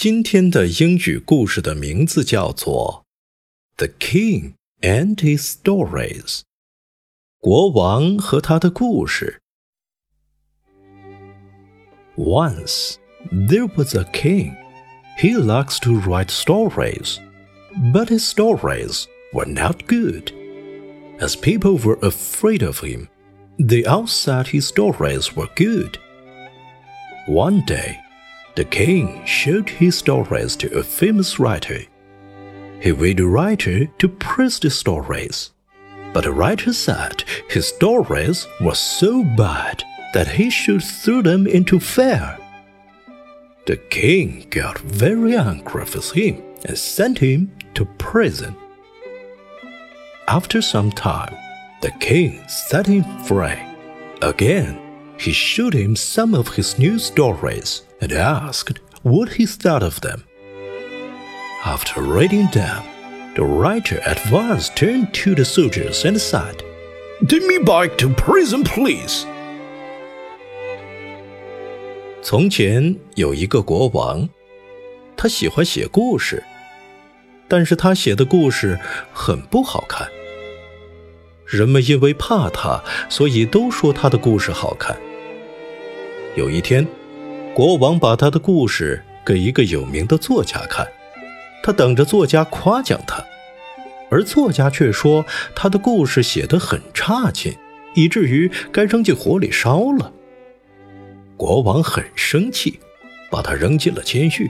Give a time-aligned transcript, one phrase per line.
[0.00, 3.04] 今天的英语故事的名字叫做《
[3.86, 6.22] The King and His Stories》。
[7.38, 9.40] 国王和他的故事。
[12.16, 12.96] Once
[13.30, 14.56] there was a king.
[15.18, 17.18] He likes to write stories,
[17.92, 20.32] but his stories were not good.
[21.20, 23.08] As people were afraid of him,
[23.58, 25.98] they all said his stories were good.
[27.26, 27.98] One day,
[28.55, 31.81] the king showed his stories to a famous writer.
[32.81, 35.51] He made the writer to praise the stories,
[36.13, 41.79] but the writer said his stories were so bad that he should throw them into
[41.79, 42.37] fire.
[43.65, 48.55] The king got very angry with him and sent him to prison.
[50.27, 51.35] After some time,
[51.81, 53.59] the king set him free.
[54.21, 54.79] Again,
[55.20, 60.24] he showed him some of his new stories and asked what he thought of them.
[61.64, 62.82] After reading them,
[63.34, 66.62] the writer at once turned to the soldiers and said,
[67.26, 69.24] Take me back to prison, please.
[72.22, 74.28] 从前有一个国王，
[75.16, 76.42] 他喜欢写故事，
[77.48, 78.78] 但是他写的故事
[79.12, 80.08] 很不好看。
[81.46, 84.96] 人们因为怕他，所以都说他的故事好看。
[86.37, 86.87] 有一天，
[87.53, 90.87] 国王把他的故事给一个有名的作家看，
[91.61, 93.21] 他等着作家夸奖他，
[94.09, 97.57] 而作家却说他的故事写得很差劲，
[97.95, 100.13] 以至于该扔进火里烧了。
[101.35, 102.79] 国王很生气，
[103.29, 104.49] 把他扔进了监狱。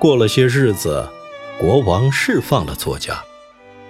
[0.00, 1.08] 过了些日子，
[1.60, 3.22] 国王释放了作家，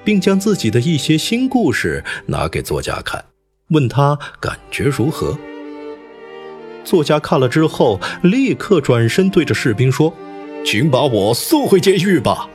[0.04, 3.24] 并将自己的一些新故事拿给作家看，
[3.70, 5.38] 问他感觉如何。
[6.88, 10.14] 作家看了之后，立刻转身对着士兵说
[10.64, 12.48] ：“请把我送回监狱吧。”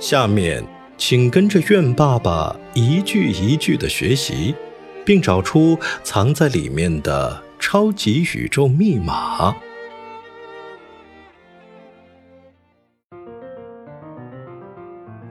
[0.00, 0.64] 下面，
[0.98, 4.56] 请跟着愿爸爸一句一句的学习，
[5.04, 9.54] 并找出藏在里面的超级宇宙密码。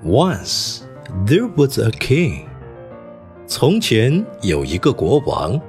[0.01, 0.83] Once
[1.27, 2.45] there was a king.
[3.48, 5.60] 从前有一个国王。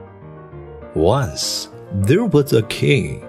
[0.96, 1.68] Once
[2.06, 3.22] there was a king.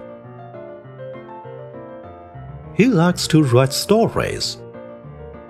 [2.75, 4.55] He likes to write stories.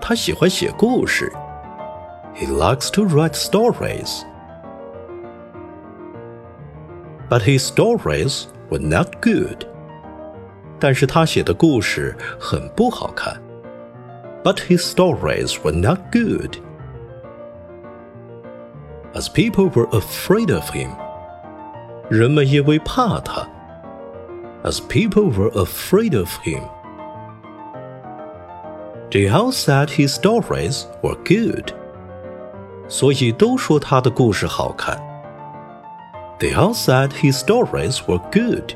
[0.01, 1.31] 他喜欢写故事。
[2.35, 4.23] He likes to write stories.
[7.29, 9.65] But his stories were not good.
[10.79, 13.41] 但是他写的故事很不好看。
[14.43, 16.57] But his stories were not good
[19.13, 20.89] as people were afraid of him.
[22.09, 23.47] 人们因为怕他，
[24.63, 26.61] as people were afraid of him.
[29.09, 31.73] They all said his stories were good.
[32.89, 34.97] 所以都说他的故事好看。
[36.39, 38.75] They all said his stories were good.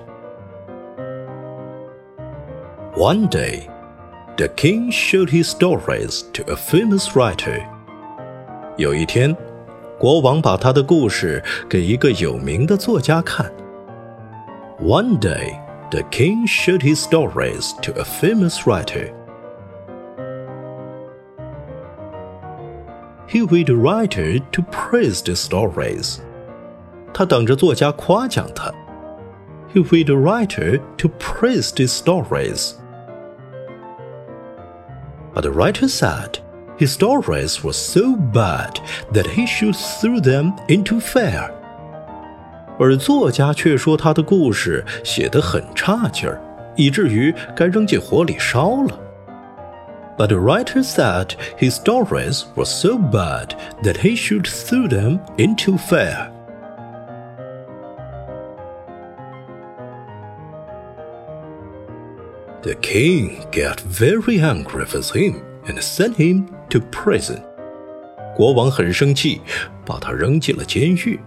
[2.96, 3.70] One day,
[4.38, 7.62] the king showed his stories to a famous writer.
[8.78, 9.36] 有一天，
[10.00, 13.52] 国王把他的故事给一个有名的作家看。
[14.80, 15.60] One day,
[15.92, 19.14] the king showed his stories to a famous writer.
[23.28, 26.20] He waited the writer to praise the stories.
[27.14, 28.72] 他等着作家夸奖他。
[29.74, 32.74] He waited the writer to praise the stories.
[35.34, 36.40] But the writer said,
[36.78, 38.80] his stories were so bad
[39.14, 41.52] that he should throw them into fire.
[42.80, 46.42] 而作家却说他的故事写得很差劲儿，
[46.76, 49.00] 以至于该扔进火里烧了。
[50.18, 56.32] But the writer said his stories were so bad that he should throw them into fire.
[62.64, 67.42] The king got very angry with him and sent him to prison.
[68.36, 69.42] 国王很生气，
[69.86, 71.20] 把他扔进了监狱。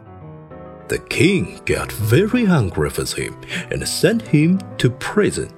[0.88, 3.32] The king got very angry with him
[3.70, 5.48] and sent him to prison.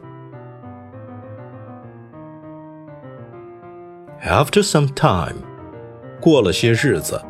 [4.23, 5.37] After some time,
[6.21, 7.21] 过了些日子，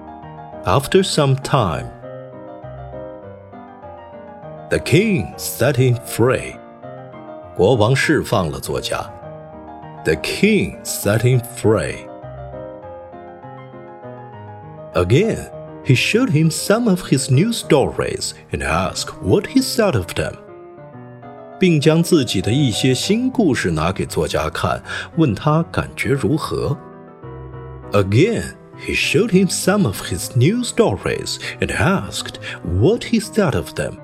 [0.65, 1.87] After some time,
[4.71, 6.57] the king set him free.
[7.55, 8.99] 国王释放了作家。
[10.05, 12.07] The king set him free.
[14.95, 15.51] Again,
[15.85, 20.35] he showed him some of his new stories and asked what he thought of them.
[21.59, 24.83] 并将自己的一些新故事拿给作家看，
[25.17, 26.77] 问他感觉如何。
[27.93, 28.55] Again,
[28.87, 33.95] he showed him some of his new stories and asked what he thought of them.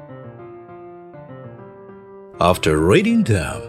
[2.38, 3.60] After reading them,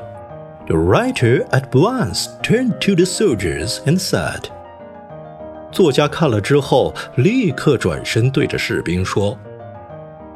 [0.68, 4.50] the writer at once turned to the soldiers and said,
[5.72, 9.38] 作家看了之后，立刻转身对着士兵说：“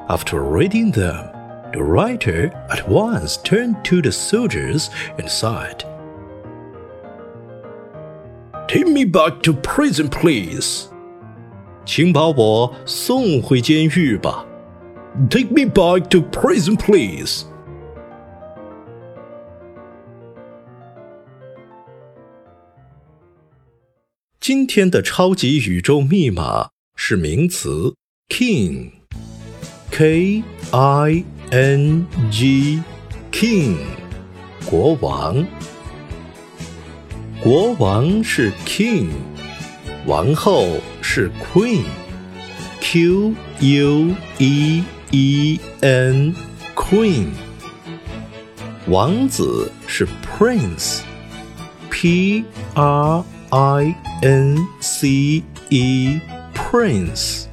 [0.07, 1.31] After reading them,
[1.71, 4.87] the writer at once turned to the soldiers
[5.17, 5.83] and said,
[8.67, 10.85] Take me back to prison, please.
[11.85, 14.45] 请把我送回监狱吧。
[15.29, 17.43] Take me back to prison, please.
[24.42, 27.94] 今天的超级宇宙密码是名词
[28.28, 28.82] king，k
[30.72, 33.76] i n g，king，
[34.68, 35.46] 国王。
[37.40, 39.10] 国王是 king，
[40.06, 47.28] 王后是 queen，q u e e n，queen。
[48.88, 50.04] 王子是
[50.36, 51.04] prince，p
[52.74, 57.47] r i n c e，prince。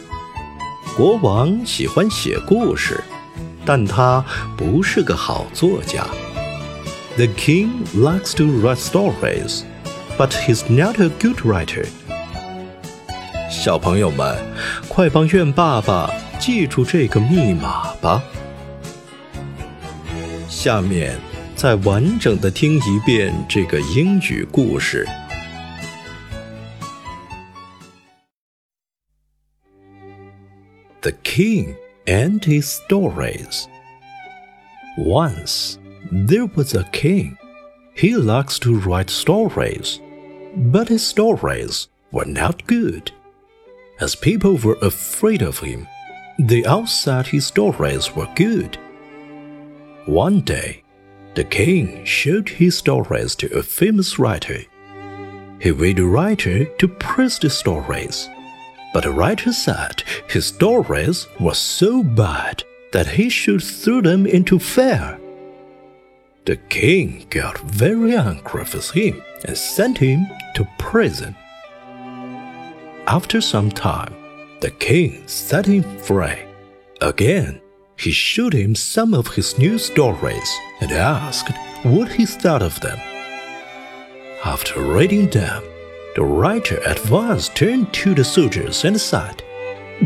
[0.96, 3.02] 国王喜欢写故事，
[3.64, 4.24] 但他
[4.56, 6.06] 不是个好作家。
[7.17, 9.65] the king likes to write stories,
[10.19, 11.87] but he's not a good writer.
[13.49, 14.37] 小朋友们，
[14.87, 18.21] 快帮苑爸爸记住这个密码吧。
[20.47, 21.17] 下面
[21.55, 25.07] 再完整的听一遍这个英语故事。
[31.01, 33.65] The King and His Stories.
[34.99, 35.77] Once
[36.11, 37.37] there was a king.
[37.93, 39.99] He likes to write stories,
[40.55, 43.11] but his stories were not good.
[43.99, 45.87] As people were afraid of him,
[46.39, 48.77] they all said his stories were good.
[50.05, 50.83] One day,
[51.33, 54.59] the king showed his stories to a famous writer.
[55.59, 58.29] He made the writer to praise the stories,
[58.93, 64.59] but the writer said his stories were so bad that he should throw them into
[64.59, 65.19] fire.
[66.46, 71.36] The king got very angry with him and sent him to prison.
[73.06, 74.14] After some time,
[74.60, 76.38] the king set him free.
[77.00, 77.60] Again,
[77.96, 82.98] he showed him some of his new stories and asked what he thought of them.
[84.44, 85.62] After reading them,
[86.16, 89.42] the writer at once turned to the soldiers and said,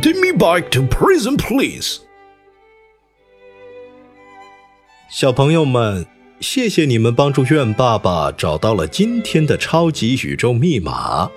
[0.02, 2.00] Take me back to prison, please.
[5.08, 6.06] 小朋友们，
[6.41, 11.29] 谢谢你们帮助愿爸爸找到了今天的超级宇宙密码，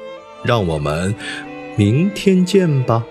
[0.42, 1.14] 让我们
[1.76, 3.04] 明天见吧。